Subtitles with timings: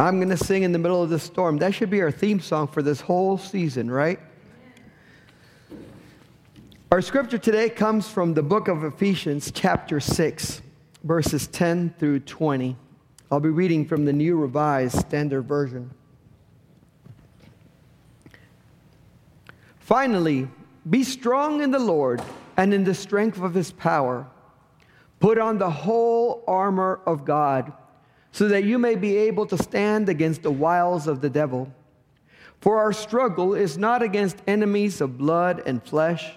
[0.00, 1.58] I'm going to sing in the middle of the storm.
[1.58, 4.20] That should be our theme song for this whole season, right?
[6.92, 10.62] Our scripture today comes from the book of Ephesians, chapter 6,
[11.02, 12.76] verses 10 through 20.
[13.32, 15.90] I'll be reading from the New Revised Standard Version.
[19.80, 20.46] Finally,
[20.88, 22.22] be strong in the Lord
[22.56, 24.28] and in the strength of his power.
[25.18, 27.72] Put on the whole armor of God
[28.32, 31.72] so that you may be able to stand against the wiles of the devil.
[32.60, 36.32] For our struggle is not against enemies of blood and flesh,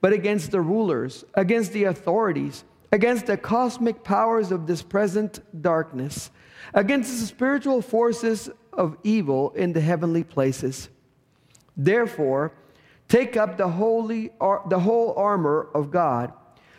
[0.00, 6.30] but against the rulers, against the authorities, against the cosmic powers of this present darkness,
[6.74, 10.88] against the spiritual forces of evil in the heavenly places.
[11.76, 12.52] Therefore,
[13.08, 14.30] take up the, holy,
[14.68, 16.32] the whole armor of God,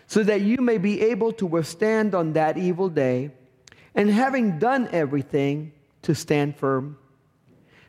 [0.07, 3.31] so that you may be able to withstand on that evil day
[3.95, 6.97] and having done everything, to stand firm.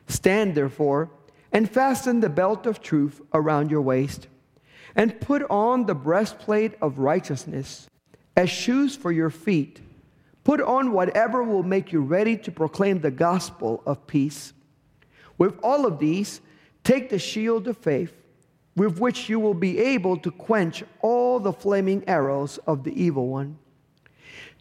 [0.07, 1.09] Stand therefore,
[1.51, 4.27] and fasten the belt of truth around your waist,
[4.95, 7.87] and put on the breastplate of righteousness
[8.35, 9.81] as shoes for your feet.
[10.43, 14.53] Put on whatever will make you ready to proclaim the gospel of peace.
[15.37, 16.41] With all of these,
[16.83, 18.13] take the shield of faith,
[18.75, 23.27] with which you will be able to quench all the flaming arrows of the evil
[23.27, 23.57] one.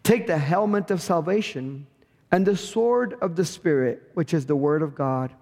[0.02, 1.86] Take the helmet of salvation
[2.30, 5.32] and the sword of the Spirit, which is the Word of God.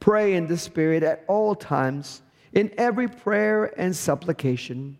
[0.00, 4.98] Pray in the Spirit at all times, in every prayer and supplication.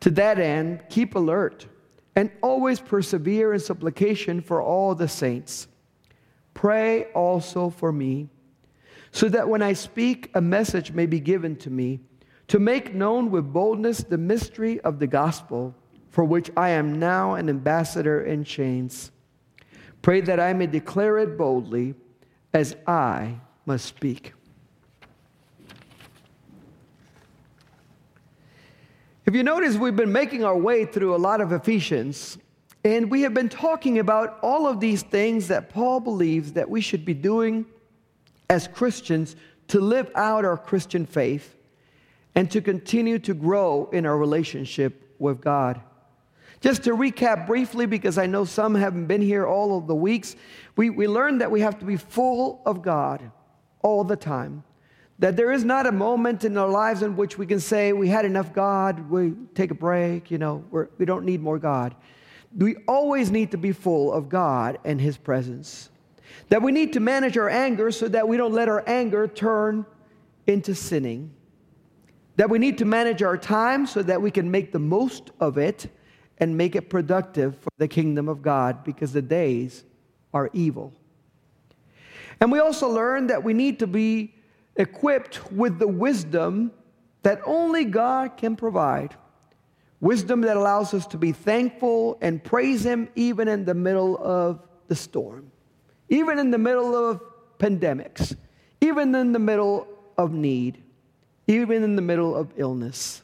[0.00, 1.66] To that end, keep alert
[2.14, 5.66] and always persevere in supplication for all the saints.
[6.54, 8.28] Pray also for me,
[9.10, 12.00] so that when I speak, a message may be given to me
[12.48, 15.74] to make known with boldness the mystery of the gospel
[16.12, 19.10] for which I am now an ambassador in chains.
[20.02, 21.94] Pray that I may declare it boldly
[22.52, 24.34] as I must speak.
[29.24, 32.36] If you notice, we've been making our way through a lot of Ephesians,
[32.84, 36.82] and we have been talking about all of these things that Paul believes that we
[36.82, 37.64] should be doing
[38.50, 39.34] as Christians
[39.68, 41.56] to live out our Christian faith
[42.34, 45.80] and to continue to grow in our relationship with God.
[46.62, 50.36] Just to recap briefly, because I know some haven't been here all of the weeks,
[50.76, 53.32] we, we learned that we have to be full of God
[53.82, 54.62] all the time.
[55.18, 58.06] That there is not a moment in our lives in which we can say, we
[58.06, 61.96] had enough God, we take a break, you know, we're, we don't need more God.
[62.56, 65.90] We always need to be full of God and His presence.
[66.48, 69.84] That we need to manage our anger so that we don't let our anger turn
[70.46, 71.32] into sinning.
[72.36, 75.58] That we need to manage our time so that we can make the most of
[75.58, 75.88] it
[76.38, 79.84] and make it productive for the kingdom of God because the days
[80.32, 80.92] are evil.
[82.40, 84.34] And we also learn that we need to be
[84.76, 86.72] equipped with the wisdom
[87.22, 89.14] that only God can provide.
[90.00, 94.60] Wisdom that allows us to be thankful and praise Him even in the middle of
[94.88, 95.52] the storm,
[96.08, 97.22] even in the middle of
[97.58, 98.34] pandemics,
[98.80, 99.86] even in the middle
[100.18, 100.82] of need,
[101.46, 103.22] even in the middle of illness.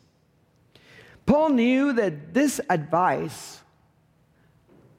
[1.29, 3.61] Paul knew that this advice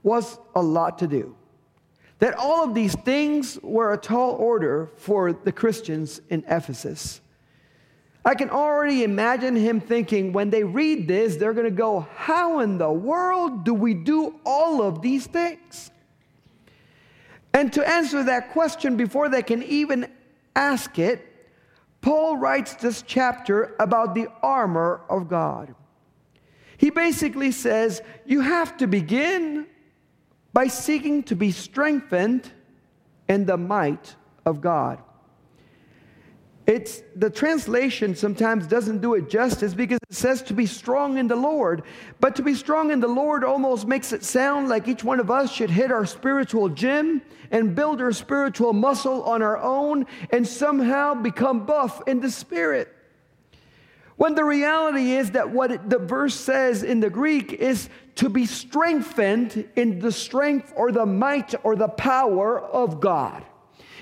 [0.04, 1.36] was a lot to do.
[2.20, 7.20] That all of these things were a tall order for the Christians in Ephesus.
[8.24, 12.60] I can already imagine him thinking when they read this, they're going to go, How
[12.60, 15.90] in the world do we do all of these things?
[17.56, 20.12] And to answer that question before they can even
[20.56, 21.26] ask it,
[22.02, 25.74] Paul writes this chapter about the armor of God.
[26.80, 29.68] He basically says you have to begin
[30.54, 32.50] by seeking to be strengthened
[33.28, 35.04] in the might of God.
[36.66, 41.28] It's the translation sometimes doesn't do it justice because it says to be strong in
[41.28, 41.84] the Lord.
[42.22, 45.30] But to be strong in the Lord almost makes it sound like each one of
[45.30, 47.22] us should hit our spiritual gym
[47.52, 52.96] and build our spiritual muscle on our own and somehow become buff in the spirit.
[54.20, 58.46] When the reality is that what the verse says in the Greek is to be
[58.46, 63.46] strengthened in the strength or the might or the power of God.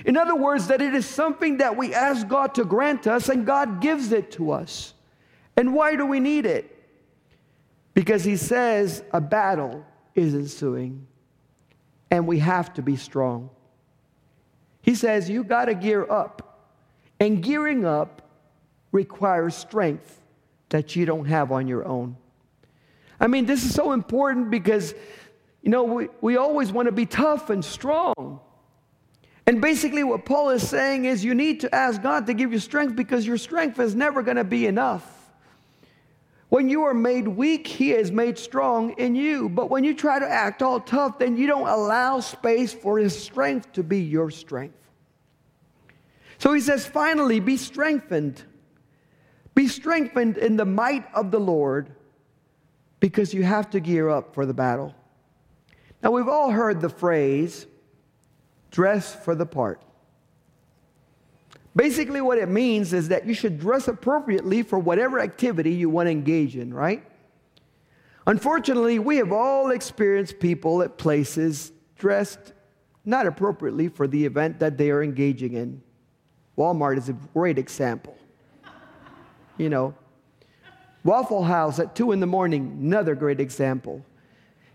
[0.05, 3.45] In other words, that it is something that we ask God to grant us and
[3.45, 4.95] God gives it to us.
[5.55, 6.75] And why do we need it?
[7.93, 9.85] Because He says a battle
[10.15, 11.05] is ensuing
[12.09, 13.51] and we have to be strong.
[14.81, 16.43] He says you got to gear up.
[17.19, 18.16] And gearing up
[18.97, 20.19] requires strength
[20.69, 22.17] that you don't have on your own.
[23.19, 24.95] I mean, this is so important because,
[25.61, 28.39] you know, we, we always want to be tough and strong.
[29.45, 32.59] And basically, what Paul is saying is you need to ask God to give you
[32.59, 35.05] strength because your strength is never going to be enough.
[36.49, 39.47] When you are made weak, He is made strong in you.
[39.47, 43.17] But when you try to act all tough, then you don't allow space for His
[43.17, 44.75] strength to be your strength.
[46.39, 48.43] So He says, finally, be strengthened.
[49.57, 51.89] Be strengthened in the might of the Lord
[52.99, 54.93] because you have to gear up for the battle.
[56.03, 57.65] Now, we've all heard the phrase,
[58.69, 59.81] dress for the part.
[61.75, 66.05] Basically, what it means is that you should dress appropriately for whatever activity you want
[66.05, 67.03] to engage in, right?
[68.27, 72.53] Unfortunately, we have all experienced people at places dressed
[73.05, 75.81] not appropriately for the event that they are engaging in.
[76.55, 78.15] Walmart is a great example.
[79.57, 79.95] You know,
[81.03, 84.03] Waffle House at two in the morning, another great example.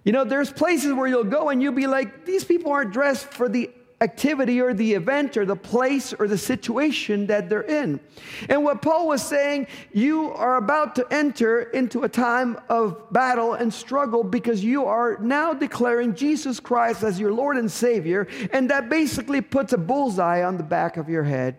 [0.05, 3.27] You know, there's places where you'll go and you'll be like, these people aren't dressed
[3.27, 3.71] for the
[4.01, 8.01] activity or the event or the place or the situation that they're in.
[8.49, 13.55] And what Paul was saying, you are about to enter into a time of battle
[13.55, 18.69] and struggle because you are now declaring Jesus Christ as your Lord and Savior, and
[18.71, 21.57] that basically puts a bullseye on the back of your head.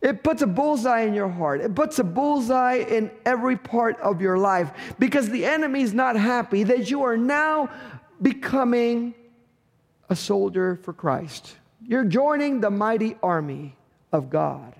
[0.00, 1.60] It puts a bullseye in your heart.
[1.60, 6.14] It puts a bullseye in every part of your life because the enemy is not
[6.14, 7.68] happy that you are now
[8.22, 9.14] becoming
[10.08, 11.56] a soldier for Christ.
[11.82, 13.76] You're joining the mighty army
[14.12, 14.74] of God.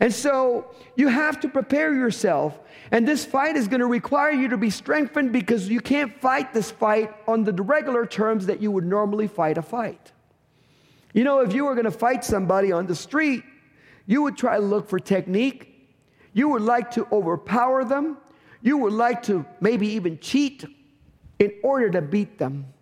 [0.00, 2.58] And so you have to prepare yourself.
[2.90, 6.54] And this fight is going to require you to be strengthened because you can't fight
[6.54, 10.12] this fight on the regular terms that you would normally fight a fight.
[11.12, 13.42] You know, if you were going to fight somebody on the street,
[14.08, 15.86] you would try to look for technique.
[16.32, 18.16] You would like to overpower them.
[18.62, 20.64] You would like to maybe even cheat
[21.38, 22.72] in order to beat them.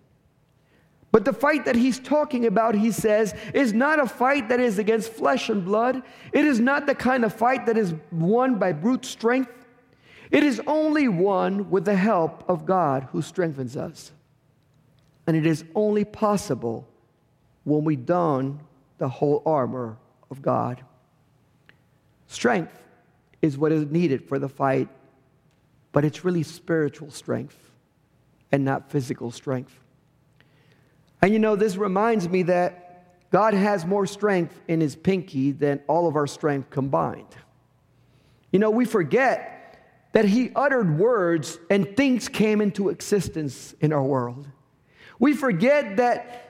[1.11, 4.78] But the fight that he's talking about, he says, is not a fight that is
[4.78, 6.02] against flesh and blood.
[6.32, 9.50] It is not the kind of fight that is won by brute strength.
[10.31, 14.12] It is only won with the help of God who strengthens us.
[15.26, 16.87] And it is only possible
[17.64, 18.61] when we don
[18.99, 19.96] the whole armor
[20.31, 20.84] of God.
[22.26, 22.82] Strength
[23.43, 24.88] is what is needed for the fight,
[25.93, 27.70] but it's really spiritual strength
[28.52, 29.78] and not physical strength.
[31.23, 35.81] And you know, this reminds me that God has more strength in his pinky than
[35.88, 37.34] all of our strength combined.
[38.52, 39.52] You know, we forget
[40.12, 44.46] that he uttered words and things came into existence in our world.
[45.19, 46.45] We forget that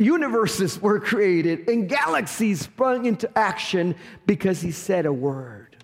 [0.00, 3.94] universes were created and galaxies sprung into action
[4.26, 5.76] because he said a word.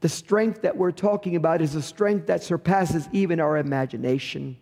[0.00, 4.58] The strength that we're talking about is a strength that surpasses even our imagination.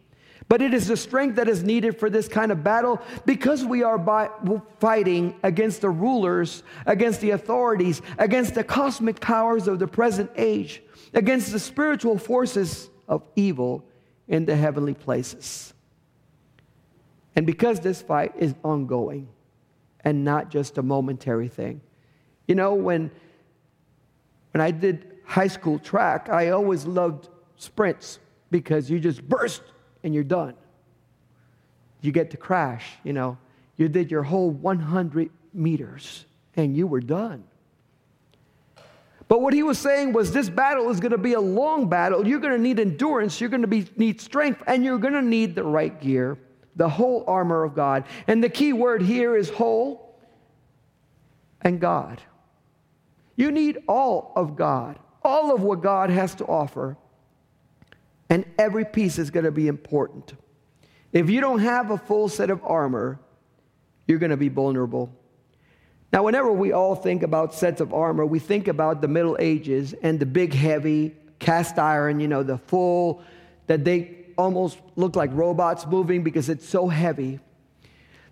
[0.49, 3.83] But it is the strength that is needed for this kind of battle because we
[3.83, 4.31] are by,
[4.79, 10.83] fighting against the rulers, against the authorities, against the cosmic powers of the present age,
[11.15, 13.85] against the spiritual forces of evil
[14.29, 15.75] in the heavenly places.
[17.37, 19.29] And because this fight is ongoing
[20.05, 21.81] and not just a momentary thing.
[22.47, 23.11] You know, when,
[24.53, 28.19] when I did high school track, I always loved sprints
[28.51, 29.63] because you just burst
[30.03, 30.55] and you're done.
[32.03, 33.39] You get to crash, you know.
[33.77, 37.45] You did your whole 100 meters and you were done.
[39.27, 42.29] But what he was saying was this battle is going to be a long battle.
[42.29, 45.23] You're going to need endurance, you're going to be, need strength, and you're going to
[45.23, 46.39] need the right gear,
[46.77, 48.05] the whole armor of God.
[48.27, 50.19] And the key word here is whole
[51.61, 52.21] and God.
[53.37, 56.97] You need all of God, all of what God has to offer
[58.31, 60.35] and every piece is going to be important.
[61.13, 63.21] If you don't have a full set of armor,
[64.07, 65.13] you're going to be vulnerable.
[66.13, 69.95] Now, whenever we all think about sets of armor, we think about the Middle Ages
[70.03, 73.23] and the big, heavy cast iron, you know, the full,
[73.67, 77.41] that they almost look like robots moving because it's so heavy.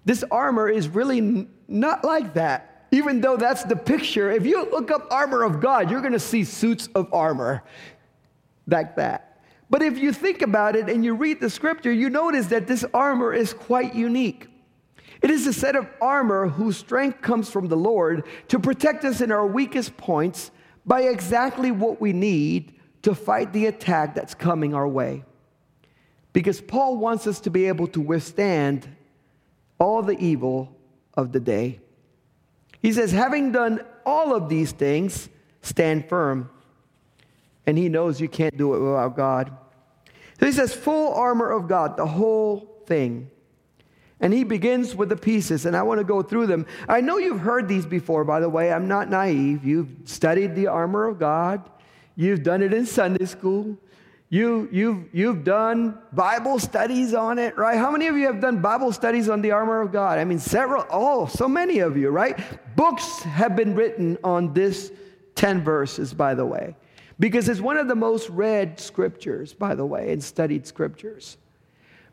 [0.04, 4.30] This armor is really not like that, even though that's the picture.
[4.30, 7.62] If you look up armor of God, you're going to see suits of armor
[8.66, 9.40] like that.
[9.70, 12.84] But if you think about it and you read the scripture, you notice that this
[12.92, 14.48] armor is quite unique.
[15.22, 19.20] It is a set of armor whose strength comes from the Lord to protect us
[19.20, 20.50] in our weakest points
[20.84, 25.24] by exactly what we need to fight the attack that's coming our way.
[26.32, 28.88] Because Paul wants us to be able to withstand
[29.78, 30.74] all the evil
[31.14, 31.80] of the day.
[32.80, 35.28] He says, having done all of these things,
[35.60, 36.50] stand firm.
[37.66, 39.56] And he knows you can't do it without God.
[40.40, 43.30] So he says, full armor of God, the whole thing.
[44.18, 46.66] And he begins with the pieces, and I want to go through them.
[46.88, 48.72] I know you've heard these before, by the way.
[48.72, 49.64] I'm not naive.
[49.64, 51.68] You've studied the armor of God,
[52.16, 53.76] you've done it in Sunday school.
[54.32, 57.76] You, you've, you've done Bible studies on it, right?
[57.76, 60.18] How many of you have done Bible studies on the armor of God?
[60.18, 62.42] I mean, several, oh, so many of you, right?
[62.74, 64.90] Books have been written on this
[65.34, 66.74] 10 verses, by the way,
[67.20, 71.36] because it's one of the most read scriptures, by the way, and studied scriptures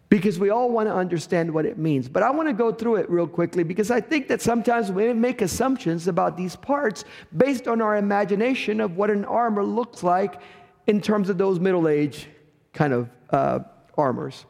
[0.09, 2.09] because we all want to understand what it means.
[2.09, 5.13] But I want to go through it real quickly because I think that sometimes we
[5.13, 7.05] make assumptions about these parts
[7.37, 10.41] based on our imagination of what an armor looks like
[10.89, 12.27] in terms of those middle age
[12.73, 13.59] kind of uh,
[13.95, 14.47] armors.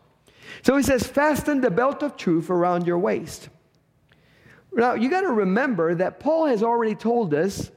[0.63, 3.49] So he says, Fasten the belt of truth around your waist.
[4.71, 7.69] Now, you got to remember that Paul has already told us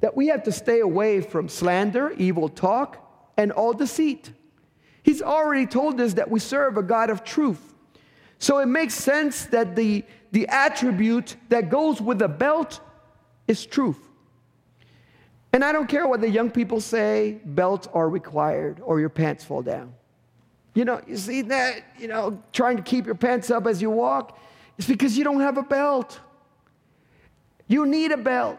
[0.00, 4.30] that we have to stay away from slander, evil talk, and all deceit.
[5.02, 7.74] He's already told us that we serve a God of truth.
[8.38, 12.80] So it makes sense that the, the attribute that goes with the belt
[13.48, 14.09] is truth.
[15.52, 19.44] And I don't care what the young people say, belts are required or your pants
[19.44, 19.92] fall down.
[20.74, 23.90] You know, you see that, you know, trying to keep your pants up as you
[23.90, 24.38] walk,
[24.78, 26.20] it's because you don't have a belt.
[27.66, 28.58] You need a belt.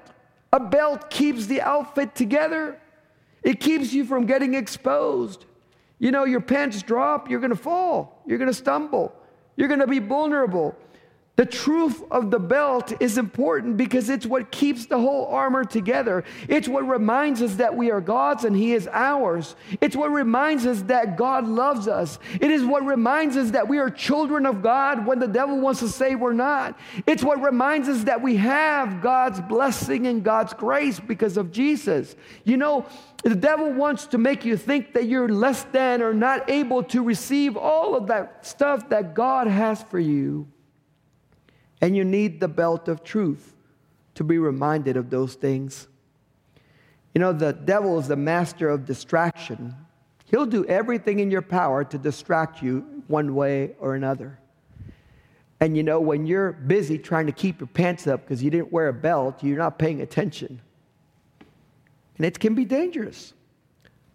[0.53, 2.77] A belt keeps the outfit together,
[3.41, 5.45] it keeps you from getting exposed.
[5.97, 9.15] You know, your pants drop, you're to fall, you're to stumble,
[9.55, 10.75] you're to be vulnerable.
[11.37, 16.25] The truth of the belt is important because it's what keeps the whole armor together.
[16.49, 19.55] It's what reminds us that we are God's and He is ours.
[19.79, 22.19] It's what reminds us that God loves us.
[22.41, 25.79] It is what reminds us that we are children of God when the devil wants
[25.79, 26.77] to say we're not.
[27.07, 32.17] It's what reminds us that we have God's blessing and God's grace because of Jesus.
[32.43, 32.85] You know,
[33.23, 37.01] the devil wants to make you think that you're less than or not able to
[37.01, 40.50] receive all of that stuff that God has for you.
[41.81, 43.55] And you need the belt of truth
[44.15, 45.87] to be reminded of those things.
[47.13, 49.75] You know, the devil is the master of distraction.
[50.25, 54.39] He'll do everything in your power to distract you one way or another.
[55.59, 58.71] And you know, when you're busy trying to keep your pants up because you didn't
[58.71, 60.61] wear a belt, you're not paying attention.
[62.17, 63.33] And it can be dangerous.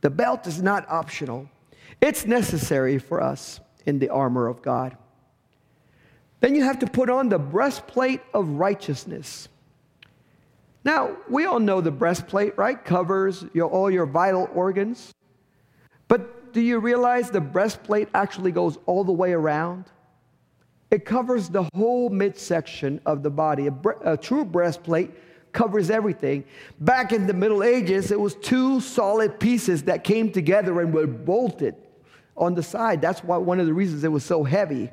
[0.00, 1.49] The belt is not optional,
[2.00, 4.96] it's necessary for us in the armor of God.
[6.40, 9.48] Then you have to put on the breastplate of righteousness.
[10.84, 12.82] Now, we all know the breastplate, right?
[12.84, 15.12] Covers your, all your vital organs.
[16.06, 19.86] But do you realize the breastplate actually goes all the way around?
[20.90, 23.66] It covers the whole midsection of the body.
[23.66, 25.10] A, bre- a true breastplate
[25.52, 26.44] covers everything.
[26.78, 31.06] Back in the Middle Ages, it was two solid pieces that came together and were
[31.06, 31.74] bolted
[32.36, 33.00] on the side.
[33.00, 34.90] That's why one of the reasons it was so heavy.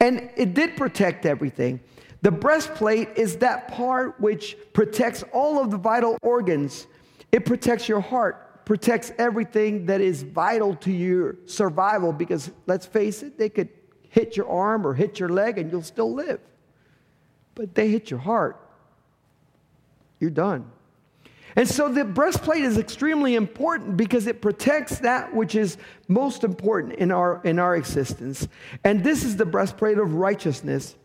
[0.00, 1.80] And it did protect everything.
[2.22, 6.86] The breastplate is that part which protects all of the vital organs.
[7.32, 13.22] It protects your heart, protects everything that is vital to your survival because let's face
[13.22, 13.68] it, they could
[14.08, 16.40] hit your arm or hit your leg and you'll still live.
[17.54, 18.60] But they hit your heart,
[20.20, 20.70] you're done.
[21.56, 25.76] And so the breastplate is extremely important because it protects that which is
[26.08, 28.48] most important in our, in our existence.
[28.84, 30.96] And this is the breastplate of righteousness.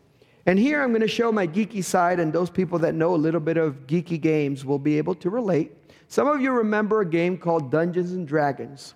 [0.46, 3.16] And here I'm going to show my geeky side, and those people that know a
[3.16, 5.72] little bit of geeky games will be able to relate.
[6.08, 8.94] Some of you remember a game called Dungeons and Dragons.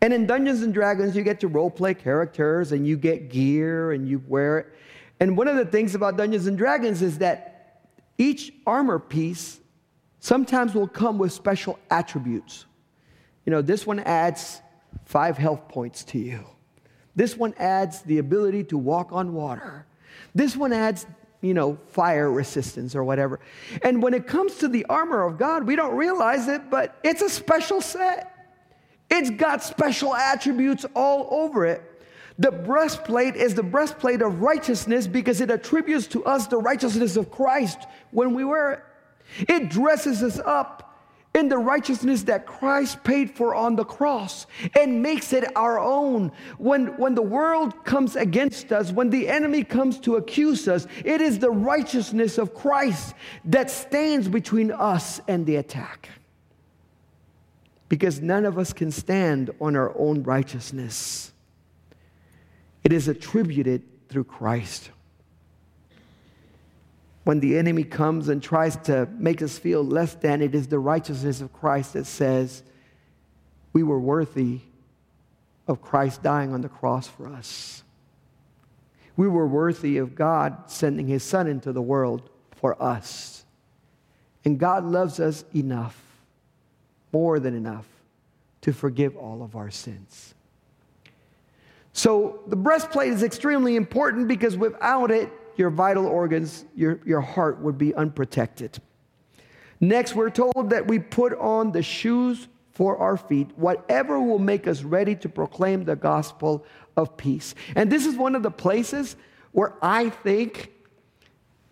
[0.00, 3.92] And in Dungeons and Dragons, you get to role play characters and you get gear
[3.92, 4.66] and you wear it.
[5.20, 7.82] And one of the things about Dungeons and Dragons is that
[8.18, 9.59] each armor piece
[10.20, 12.66] sometimes will come with special attributes.
[13.44, 14.60] You know, this one adds
[15.04, 16.44] five health points to you.
[17.16, 19.86] This one adds the ability to walk on water.
[20.34, 21.06] This one adds,
[21.40, 23.40] you know, fire resistance or whatever.
[23.82, 27.22] And when it comes to the armor of God, we don't realize it, but it's
[27.22, 28.36] a special set.
[29.10, 31.82] It's got special attributes all over it.
[32.38, 37.30] The breastplate is the breastplate of righteousness because it attributes to us the righteousness of
[37.30, 37.78] Christ
[38.12, 38.82] when we wear it.
[39.38, 40.90] It dresses us up
[41.34, 44.46] in the righteousness that Christ paid for on the cross
[44.78, 46.32] and makes it our own.
[46.58, 51.20] When, when the world comes against us, when the enemy comes to accuse us, it
[51.20, 56.08] is the righteousness of Christ that stands between us and the attack.
[57.88, 61.32] Because none of us can stand on our own righteousness,
[62.82, 64.90] it is attributed through Christ
[67.30, 70.80] when the enemy comes and tries to make us feel less than, it is the
[70.80, 72.64] righteousness of Christ that says
[73.72, 74.58] we were worthy
[75.68, 77.84] of Christ dying on the cross for us.
[79.16, 83.44] we were worthy of God sending his son into the world for us.
[84.44, 86.02] And God loves us enough,
[87.12, 87.86] more than enough,
[88.62, 90.34] to forgive all of our sins.
[91.92, 95.30] So the breastplate is extremely important because without it,
[95.60, 98.78] your vital organs, your, your heart would be unprotected.
[99.78, 104.66] Next, we're told that we put on the shoes for our feet, whatever will make
[104.66, 106.64] us ready to proclaim the gospel
[106.96, 107.54] of peace.
[107.76, 109.16] And this is one of the places
[109.52, 110.72] where I think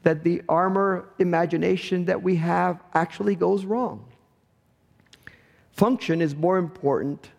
[0.02, 4.04] that the armor imagination that we have actually goes wrong.
[5.72, 7.30] Function is more important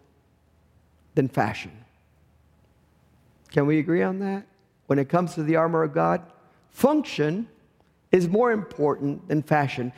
[1.13, 1.71] than fashion.
[3.51, 4.45] Can we agree on that?
[4.87, 6.23] When it comes to the armor of God,
[6.71, 7.47] function
[8.11, 9.93] is more important than fashion.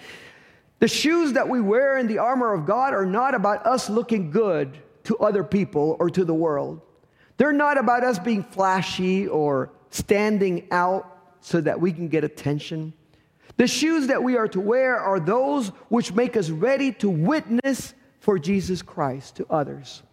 [0.80, 4.32] The shoes that we wear in the armor of God are not about us looking
[4.32, 6.82] good to other people or to the world.
[7.38, 12.94] They're not about us being flashy or standing out so that we can get attention.
[13.58, 17.94] The shoes that we are to wear are those which make us ready to witness
[18.20, 20.04] for Jesus Christ to others.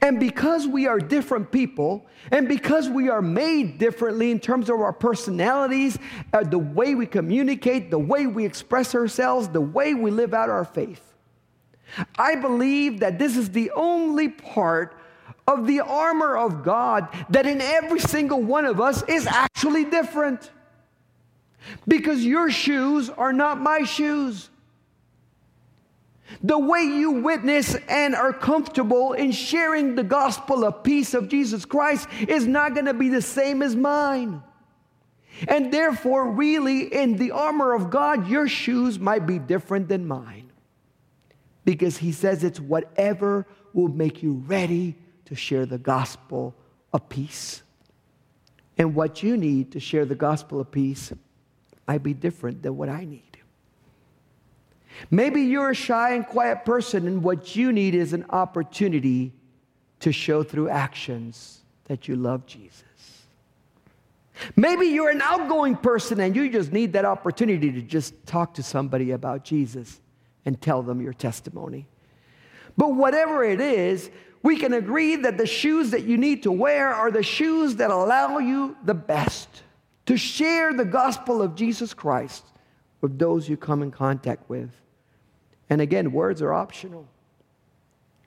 [0.00, 4.80] And because we are different people, and because we are made differently in terms of
[4.80, 5.98] our personalities,
[6.32, 10.48] uh, the way we communicate, the way we express ourselves, the way we live out
[10.48, 11.14] our faith,
[12.18, 14.96] I believe that this is the only part
[15.46, 20.50] of the armor of God that in every single one of us is actually different.
[21.86, 24.50] Because your shoes are not my shoes.
[26.42, 31.64] The way you witness and are comfortable in sharing the gospel of peace of Jesus
[31.64, 34.42] Christ is not going to be the same as mine.
[35.48, 40.50] And therefore, really, in the armor of God, your shoes might be different than mine.
[41.64, 46.54] Because he says it's whatever will make you ready to share the gospel
[46.92, 47.62] of peace.
[48.78, 51.12] And what you need to share the gospel of peace
[51.86, 53.25] might be different than what I need.
[55.10, 59.32] Maybe you're a shy and quiet person, and what you need is an opportunity
[60.00, 62.82] to show through actions that you love Jesus.
[64.54, 68.62] Maybe you're an outgoing person and you just need that opportunity to just talk to
[68.62, 70.00] somebody about Jesus
[70.44, 71.86] and tell them your testimony.
[72.76, 74.10] But whatever it is,
[74.42, 77.90] we can agree that the shoes that you need to wear are the shoes that
[77.90, 79.62] allow you the best
[80.04, 82.44] to share the gospel of Jesus Christ
[83.00, 84.70] with those you come in contact with.
[85.68, 87.08] And again, words are optional.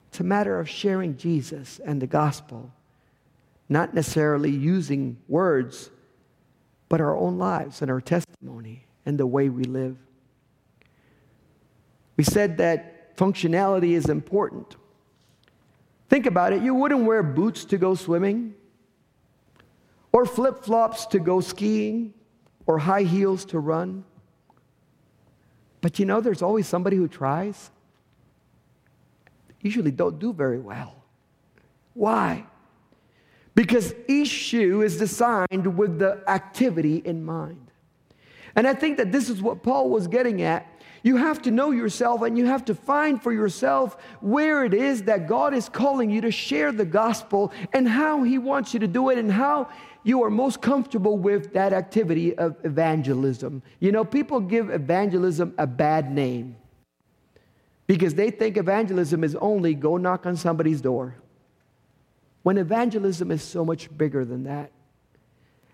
[0.08, 2.70] It's a matter of sharing Jesus and the gospel,
[3.68, 5.90] not necessarily using words,
[6.88, 9.96] but our own lives and our testimony and the way we live.
[12.16, 14.76] We said that functionality is important.
[16.08, 16.62] Think about it.
[16.62, 18.54] You wouldn't wear boots to go swimming,
[20.12, 22.12] or flip flops to go skiing,
[22.66, 24.04] or high heels to run.
[25.80, 27.70] But you know, there's always somebody who tries.
[29.60, 30.94] Usually don't do very well.
[31.94, 32.44] Why?
[33.54, 37.70] Because each shoe is designed with the activity in mind.
[38.56, 40.66] And I think that this is what Paul was getting at.
[41.02, 45.04] You have to know yourself and you have to find for yourself where it is
[45.04, 48.86] that God is calling you to share the gospel and how He wants you to
[48.86, 49.68] do it and how
[50.02, 53.62] you are most comfortable with that activity of evangelism.
[53.78, 56.56] You know, people give evangelism a bad name
[57.86, 61.16] because they think evangelism is only go knock on somebody's door.
[62.42, 64.70] When evangelism is so much bigger than that.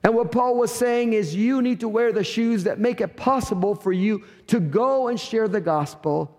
[0.03, 3.17] And what Paul was saying is, you need to wear the shoes that make it
[3.17, 6.39] possible for you to go and share the gospel.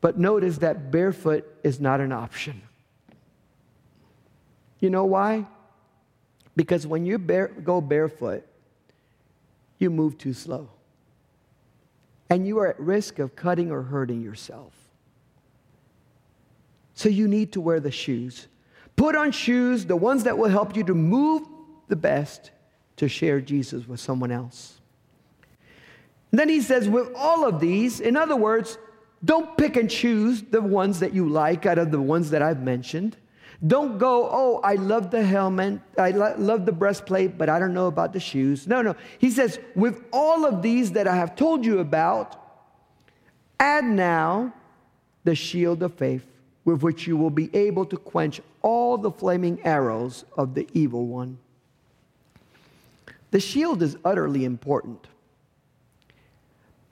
[0.00, 2.62] But notice that barefoot is not an option.
[4.80, 5.46] You know why?
[6.58, 8.44] Because when you bare, go barefoot,
[9.78, 10.68] you move too slow.
[12.28, 14.72] And you are at risk of cutting or hurting yourself.
[16.94, 18.48] So you need to wear the shoes.
[18.96, 21.42] Put on shoes, the ones that will help you to move
[21.86, 22.50] the best
[22.96, 24.80] to share Jesus with someone else.
[26.32, 28.78] And then he says, with all of these, in other words,
[29.24, 32.64] don't pick and choose the ones that you like out of the ones that I've
[32.64, 33.16] mentioned.
[33.66, 37.74] Don't go, oh, I love the helmet, I lo- love the breastplate, but I don't
[37.74, 38.68] know about the shoes.
[38.68, 38.94] No, no.
[39.18, 42.36] He says, with all of these that I have told you about,
[43.58, 44.52] add now
[45.24, 46.24] the shield of faith
[46.64, 51.06] with which you will be able to quench all the flaming arrows of the evil
[51.06, 51.38] one.
[53.30, 55.06] The shield is utterly important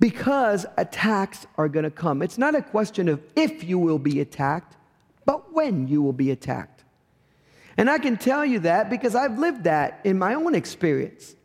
[0.00, 2.22] because attacks are going to come.
[2.22, 4.76] It's not a question of if you will be attacked,
[5.26, 6.84] but when you will be attacked.
[7.76, 11.36] And I can tell you that because I've lived that in my own experience.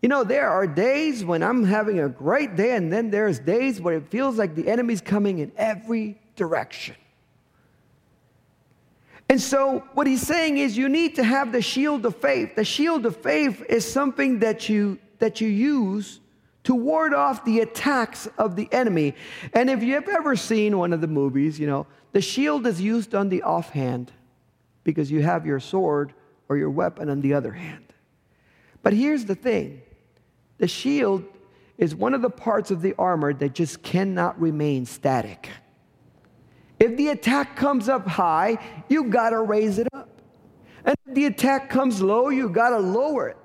[0.00, 3.80] You know, there are days when I'm having a great day, and then there's days
[3.80, 6.94] where it feels like the enemy's coming in every direction.
[9.30, 12.54] And so, what he's saying is, you need to have the shield of faith.
[12.54, 16.20] The shield of faith is something that you, that you use
[16.64, 19.14] to ward off the attacks of the enemy.
[19.52, 23.14] And if you've ever seen one of the movies, you know, the shield is used
[23.14, 24.12] on the offhand
[24.82, 26.14] because you have your sword
[26.48, 27.92] or your weapon on the other hand.
[28.82, 29.82] But here's the thing
[30.58, 31.24] the shield
[31.76, 35.50] is one of the parts of the armor that just cannot remain static.
[36.78, 40.08] If the attack comes up high, you got to raise it up.
[40.84, 43.36] And if the attack comes low, you got to lower it.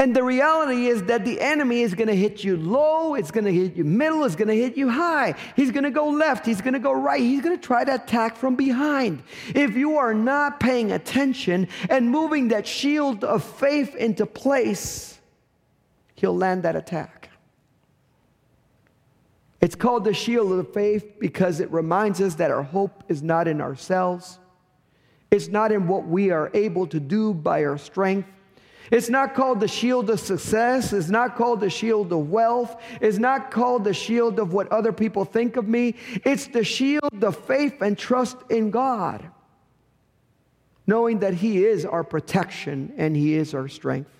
[0.00, 3.44] And the reality is that the enemy is going to hit you low, it's going
[3.44, 5.34] to hit you middle, it's going to hit you high.
[5.56, 7.96] He's going to go left, he's going to go right, he's going to try to
[7.96, 9.24] attack from behind.
[9.48, 15.18] If you are not paying attention and moving that shield of faith into place,
[16.14, 17.30] he'll land that attack.
[19.60, 23.48] It's called the shield of faith because it reminds us that our hope is not
[23.48, 24.38] in ourselves.
[25.32, 28.28] It's not in what we are able to do by our strength.
[28.90, 30.92] It's not called the shield of success.
[30.92, 32.80] It's not called the shield of wealth.
[33.00, 35.94] It's not called the shield of what other people think of me.
[36.24, 39.28] It's the shield of faith and trust in God,
[40.86, 44.10] knowing that He is our protection and He is our strength.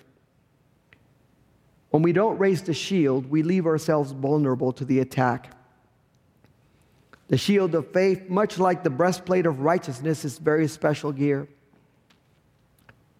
[1.89, 5.51] When we don't raise the shield, we leave ourselves vulnerable to the attack.
[7.29, 11.47] The shield of faith, much like the breastplate of righteousness, is very special gear.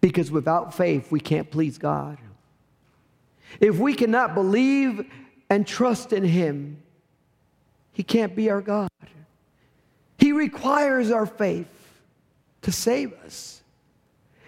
[0.00, 2.18] Because without faith, we can't please God.
[3.60, 5.10] If we cannot believe
[5.48, 6.82] and trust in Him,
[7.92, 8.88] He can't be our God.
[10.18, 11.68] He requires our faith
[12.62, 13.62] to save us,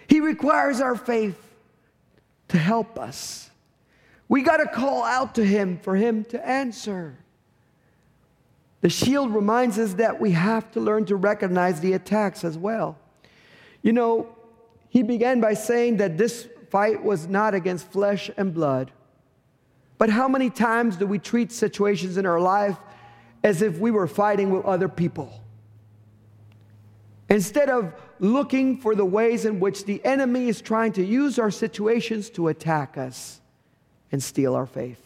[0.07, 1.39] He requires our faith
[2.49, 3.49] to help us.
[4.29, 7.17] We got to call out to Him for Him to answer.
[8.81, 12.97] The shield reminds us that we have to learn to recognize the attacks as well.
[13.81, 14.32] You know,
[14.93, 18.91] he began by saying that this fight was not against flesh and blood.
[19.97, 22.77] But how many times do we treat situations in our life
[23.43, 25.41] as if we were fighting with other people?
[27.27, 31.49] Instead of looking for the ways in which the enemy is trying to use our
[31.49, 33.41] situations to attack us
[34.11, 35.02] and steal our faith.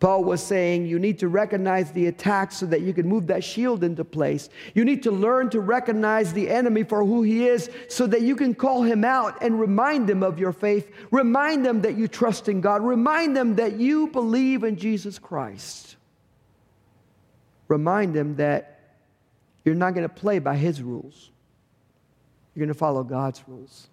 [0.00, 3.44] Paul was saying you need to recognize the attack so that you can move that
[3.44, 4.48] shield into place.
[4.74, 8.34] You need to learn to recognize the enemy for who he is so that you
[8.34, 10.90] can call him out and remind them of your faith.
[11.10, 12.82] Remind them that you trust in God.
[12.82, 15.96] Remind them that you believe in Jesus Christ.
[17.68, 18.80] Remind them that
[19.66, 21.30] you're not going to play by his rules,
[22.54, 23.88] you're going to follow God's rules.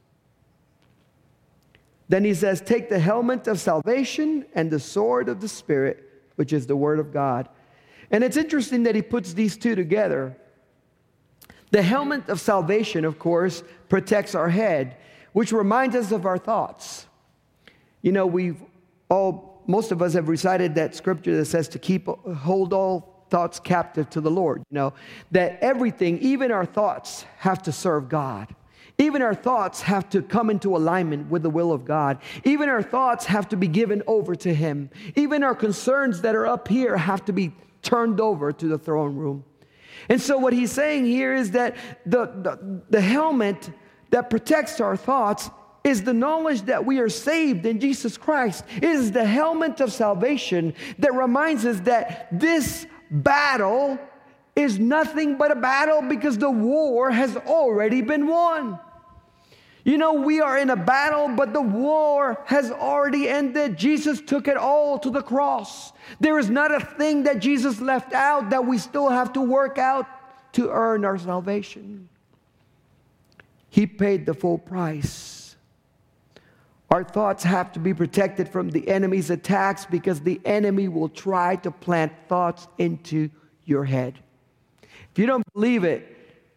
[2.09, 6.03] Then he says, Take the helmet of salvation and the sword of the Spirit,
[6.35, 7.49] which is the word of God.
[8.11, 10.37] And it's interesting that he puts these two together.
[11.71, 14.97] The helmet of salvation, of course, protects our head,
[15.33, 17.05] which reminds us of our thoughts.
[18.01, 18.61] You know, we've
[19.09, 23.59] all, most of us have recited that scripture that says to keep, hold all thoughts
[23.59, 24.63] captive to the Lord.
[24.71, 24.93] You know,
[25.31, 28.55] that everything, even our thoughts, have to serve God.
[28.99, 32.19] Even our thoughts have to come into alignment with the will of God.
[32.43, 34.89] Even our thoughts have to be given over to Him.
[35.15, 39.15] Even our concerns that are up here have to be turned over to the throne
[39.15, 39.43] room.
[40.09, 43.69] And so, what he's saying here is that the, the, the helmet
[44.09, 45.49] that protects our thoughts
[45.83, 48.63] is the knowledge that we are saved in Jesus Christ.
[48.75, 53.97] It is the helmet of salvation that reminds us that this battle
[54.55, 58.79] is nothing but a battle because the war has already been won.
[59.87, 63.77] You know, we are in a battle, but the war has already ended.
[63.77, 65.93] Jesus took it all to the cross.
[66.19, 69.77] There is not a thing that Jesus left out that we still have to work
[69.77, 70.05] out
[70.55, 72.09] to earn our salvation.
[73.69, 75.55] He paid the full price.
[76.91, 81.55] Our thoughts have to be protected from the enemy's attacks because the enemy will try
[81.55, 83.29] to plant thoughts into
[83.63, 84.19] your head.
[84.83, 86.13] If you don't believe it,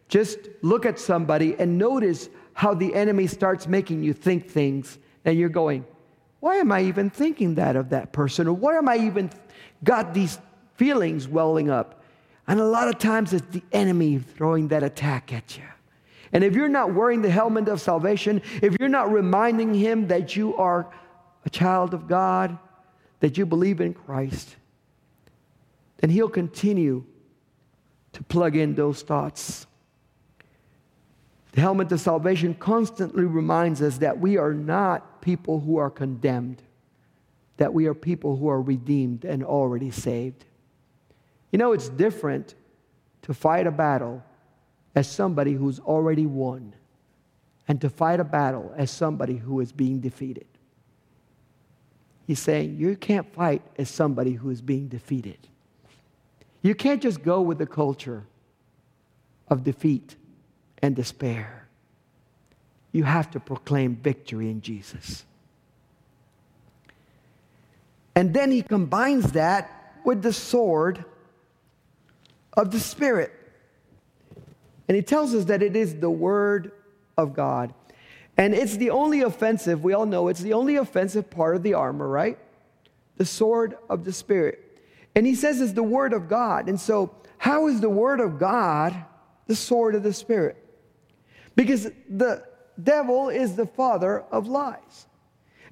[0.09, 5.37] just look at somebody and notice how the enemy starts making you think things and
[5.37, 5.85] you're going,
[6.39, 8.47] why am I even thinking that of that person?
[8.47, 9.29] Or why am I even
[9.83, 10.39] got these
[10.75, 12.03] feelings welling up?
[12.47, 15.63] And a lot of times it's the enemy throwing that attack at you.
[16.33, 20.35] And if you're not wearing the helmet of salvation, if you're not reminding him that
[20.35, 20.91] you are
[21.45, 22.57] a child of God,
[23.19, 24.55] that you believe in Christ,
[25.97, 27.05] then he'll continue
[28.13, 29.67] to plug in those thoughts
[31.51, 36.61] The helmet of salvation constantly reminds us that we are not people who are condemned,
[37.57, 40.45] that we are people who are redeemed and already saved.
[41.51, 42.55] You know, it's different
[43.23, 44.23] to fight a battle
[44.95, 46.73] as somebody who's already won
[47.67, 50.47] and to fight a battle as somebody who is being defeated.
[52.27, 55.37] He's saying you can't fight as somebody who is being defeated.
[56.61, 58.23] You can't just go with the culture
[59.49, 60.15] of defeat
[60.81, 61.67] and despair.
[62.91, 65.25] You have to proclaim victory in Jesus.
[68.15, 71.05] And then he combines that with the sword
[72.53, 73.31] of the Spirit.
[74.87, 76.71] And he tells us that it is the Word
[77.17, 77.73] of God.
[78.37, 81.75] And it's the only offensive, we all know it's the only offensive part of the
[81.75, 82.37] armor, right?
[83.17, 84.59] The sword of the Spirit.
[85.15, 86.67] And he says it's the Word of God.
[86.67, 88.95] And so, how is the Word of God
[89.47, 90.60] the sword of the Spirit?
[91.55, 92.43] Because the
[92.81, 95.07] devil is the father of lies.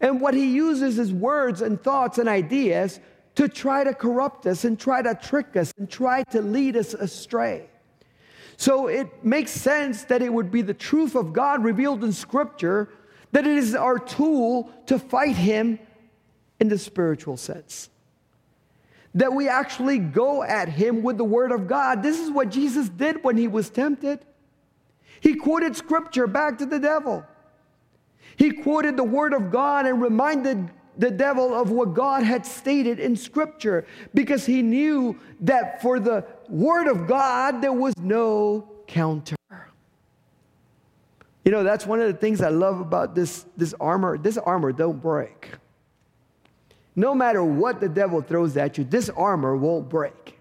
[0.01, 2.99] And what he uses is words and thoughts and ideas
[3.35, 6.93] to try to corrupt us and try to trick us and try to lead us
[6.93, 7.69] astray.
[8.57, 12.89] So it makes sense that it would be the truth of God revealed in Scripture
[13.31, 15.79] that it is our tool to fight him
[16.59, 17.89] in the spiritual sense.
[19.15, 22.03] That we actually go at him with the Word of God.
[22.03, 24.25] This is what Jesus did when he was tempted.
[25.21, 27.25] He quoted Scripture back to the devil.
[28.35, 32.99] He quoted the Word of God and reminded the devil of what God had stated
[32.99, 39.35] in Scripture because he knew that for the Word of God there was no counter.
[41.45, 44.17] You know, that's one of the things I love about this, this armor.
[44.17, 45.51] This armor don't break.
[46.95, 50.37] No matter what the devil throws at you, this armor won't break.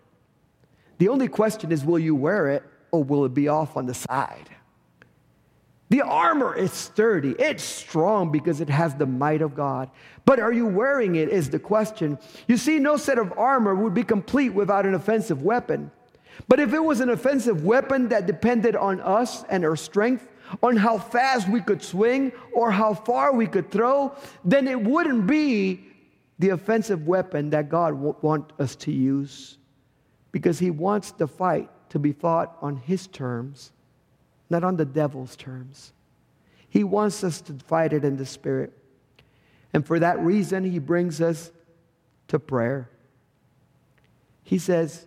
[0.98, 3.94] The only question is will you wear it or will it be off on the
[3.94, 4.50] side?
[5.90, 9.90] The armor is sturdy, it's strong because it has the might of God.
[10.26, 12.18] But are you wearing it is the question.
[12.46, 15.90] You see, no set of armor would be complete without an offensive weapon.
[16.46, 20.28] But if it was an offensive weapon that depended on us and our strength,
[20.62, 25.26] on how fast we could swing or how far we could throw, then it wouldn't
[25.26, 25.84] be
[26.38, 29.58] the offensive weapon that God wants us to use
[30.32, 33.72] because He wants the fight to be fought on His terms
[34.50, 35.92] not on the devil's terms.
[36.68, 38.72] He wants us to fight it in the spirit.
[39.72, 41.50] And for that reason, he brings us
[42.28, 42.90] to prayer.
[44.42, 45.06] He says,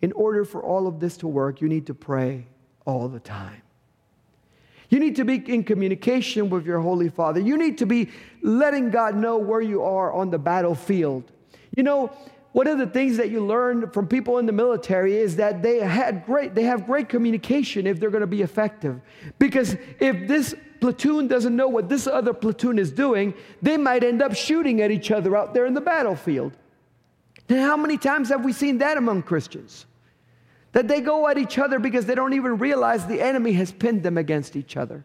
[0.00, 2.46] in order for all of this to work, you need to pray
[2.84, 3.62] all the time.
[4.88, 7.38] You need to be in communication with your Holy Father.
[7.38, 8.10] You need to be
[8.42, 11.30] letting God know where you are on the battlefield.
[11.76, 12.10] You know,
[12.52, 15.78] one of the things that you learn from people in the military is that they
[15.78, 19.00] had great they have great communication if they're going to be effective.
[19.38, 24.22] Because if this platoon doesn't know what this other platoon is doing they might end
[24.22, 26.52] up shooting at each other out there in the battlefield.
[27.48, 29.86] And how many times have we seen that among christians?
[30.72, 34.02] That they go at each other because they don't even realize the enemy has pinned
[34.02, 35.04] them against each other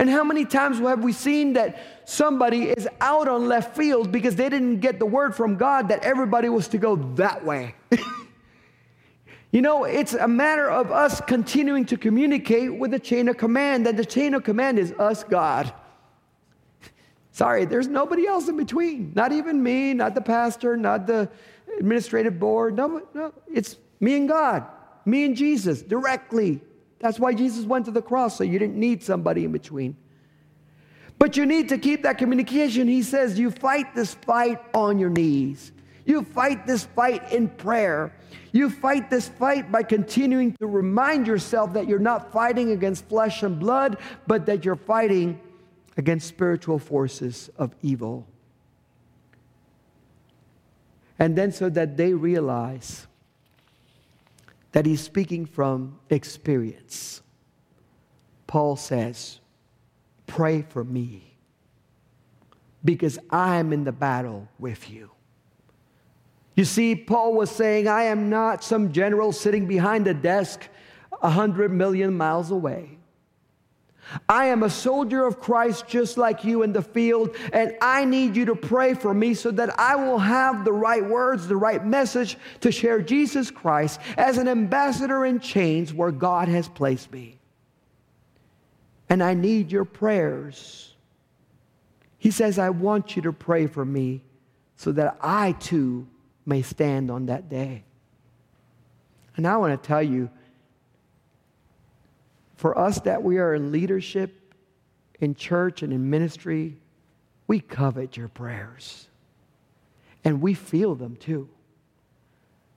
[0.00, 4.34] and how many times have we seen that somebody is out on left field because
[4.34, 7.74] they didn't get the word from God that everybody was to go that way?
[9.52, 13.86] you know, it's a matter of us continuing to communicate with the chain of command,
[13.86, 15.70] and the chain of command is us, God.
[17.32, 19.12] Sorry, there's nobody else in between.
[19.14, 21.28] Not even me, not the pastor, not the
[21.78, 22.74] administrative board.
[22.74, 24.64] No, no, it's me and God,
[25.04, 26.62] me and Jesus directly.
[27.00, 29.96] That's why Jesus went to the cross, so you didn't need somebody in between.
[31.18, 32.88] But you need to keep that communication.
[32.88, 35.72] He says you fight this fight on your knees.
[36.04, 38.12] You fight this fight in prayer.
[38.52, 43.42] You fight this fight by continuing to remind yourself that you're not fighting against flesh
[43.42, 45.40] and blood, but that you're fighting
[45.96, 48.26] against spiritual forces of evil.
[51.18, 53.06] And then so that they realize
[54.72, 57.22] that he's speaking from experience.
[58.46, 59.40] Paul says,
[60.26, 61.36] Pray for me
[62.84, 65.10] because I'm in the battle with you.
[66.54, 70.68] You see, Paul was saying, I am not some general sitting behind a desk
[71.20, 72.99] a hundred million miles away.
[74.28, 78.36] I am a soldier of Christ just like you in the field, and I need
[78.36, 81.84] you to pray for me so that I will have the right words, the right
[81.84, 87.38] message to share Jesus Christ as an ambassador in chains where God has placed me.
[89.08, 90.94] And I need your prayers.
[92.18, 94.22] He says, I want you to pray for me
[94.76, 96.06] so that I too
[96.46, 97.84] may stand on that day.
[99.36, 100.30] And I want to tell you,
[102.60, 104.54] for us that we are in leadership,
[105.18, 106.76] in church, and in ministry,
[107.46, 109.08] we covet your prayers.
[110.24, 111.48] And we feel them too.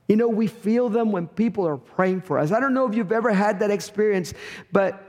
[0.08, 2.54] You know, we feel them when people are praying for us.
[2.54, 4.34] I don't know if you've ever had that experience,
[4.72, 5.04] but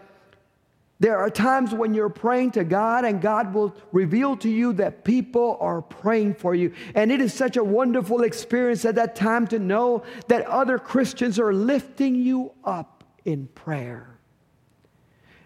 [0.99, 5.05] there are times when you're praying to God and God will reveal to you that
[5.05, 6.73] people are praying for you.
[6.97, 11.39] And it is such a wonderful experience at that time to know that other Christians
[11.39, 14.14] are lifting you up in prayer.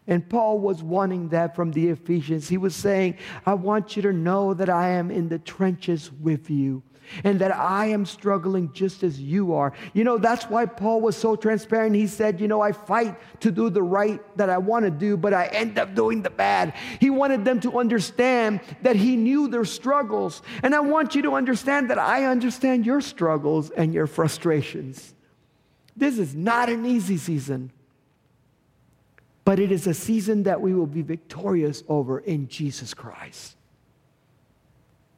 [0.08, 2.48] And Paul was wanting that from the Ephesians.
[2.48, 6.48] He was saying, I want you to know that I am in the trenches with
[6.48, 6.82] you
[7.24, 9.72] and that I am struggling just as you are.
[9.92, 11.94] You know, that's why Paul was so transparent.
[11.94, 15.16] He said, You know, I fight to do the right that I want to do,
[15.16, 16.74] but I end up doing the bad.
[17.00, 20.42] He wanted them to understand that he knew their struggles.
[20.62, 25.14] And I want you to understand that I understand your struggles and your frustrations.
[25.96, 27.72] This is not an easy season
[29.48, 33.56] but it is a season that we will be victorious over in Jesus Christ.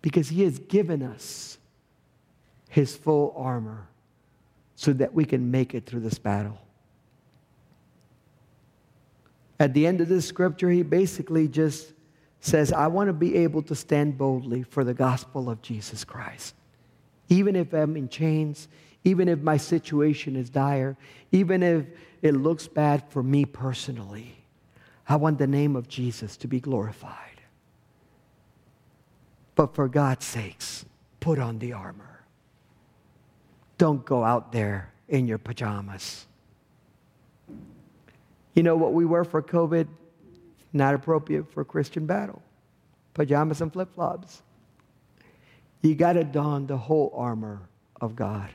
[0.03, 1.59] Because he has given us
[2.69, 3.89] his full armor
[4.77, 6.61] so that we can make it through this battle.
[9.59, 11.93] At the end of this scripture, he basically just
[12.39, 16.55] says, I want to be able to stand boldly for the gospel of Jesus Christ.
[17.29, 18.69] Even if I'm in chains,
[19.05, 20.97] even if my situation is dire,
[21.33, 21.87] even if
[22.23, 24.37] it looks bad for me personally.
[25.09, 27.41] I want the name of Jesus to be glorified.
[29.55, 30.85] But for God's sakes,
[31.19, 32.25] put on the armor.
[33.79, 36.27] Don't go out there in your pajamas.
[38.55, 39.89] You know what we wear for COVID?
[40.73, 42.43] Not appropriate for Christian battle.
[43.15, 44.43] Pajamas and flip flops.
[45.83, 47.63] You got to don the whole armor
[48.01, 48.51] of God.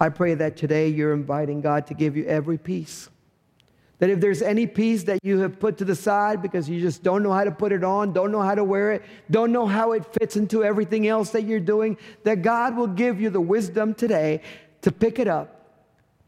[0.00, 3.10] I pray that today you're inviting God to give you every piece.
[3.98, 7.02] That if there's any piece that you have put to the side because you just
[7.02, 9.66] don't know how to put it on, don't know how to wear it, don't know
[9.66, 13.42] how it fits into everything else that you're doing, that God will give you the
[13.42, 14.40] wisdom today
[14.80, 15.66] to pick it up,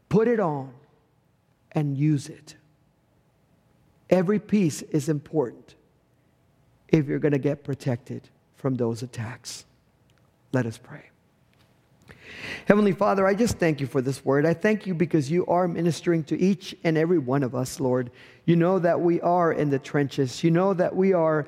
[0.07, 0.71] put it on,
[1.71, 2.55] and use it.
[4.07, 5.73] Every piece is important
[6.89, 9.65] if you're going to get protected from those attacks.
[10.51, 11.12] Let us pray.
[12.65, 14.45] Heavenly Father, I just thank you for this word.
[14.45, 18.11] I thank you because you are ministering to each and every one of us, Lord.
[18.45, 20.43] You know that we are in the trenches.
[20.43, 21.47] You know that we are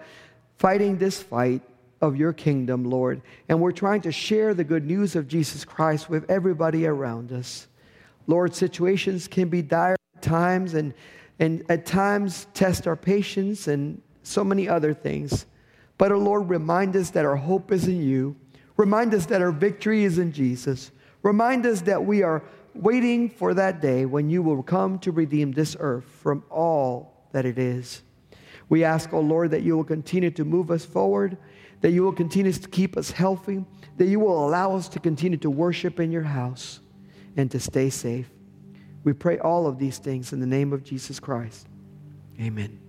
[0.58, 1.62] fighting this fight
[2.02, 3.22] of your kingdom, Lord.
[3.50, 7.68] And we're trying to share the good news of Jesus Christ with everybody around us.
[8.28, 10.94] Lord, situations can be dire at times and,
[11.40, 15.46] and at times test our patience and so many other things.
[15.98, 18.36] But, oh Lord, remind us that our hope is in you.
[18.78, 20.92] Remind us that our victory is in Jesus.
[21.24, 25.52] Remind us that we are waiting for that day when you will come to redeem
[25.52, 28.04] this earth from all that it is.
[28.68, 31.38] We ask, oh Lord, that you will continue to move us forward,
[31.82, 33.64] that you will continue to keep us healthy,
[33.98, 36.80] that you will allow us to continue to worship in your house
[37.38, 38.30] and to stay safe.
[39.04, 41.68] We pray all of these things in the name of Jesus Christ.
[42.42, 42.85] Amen.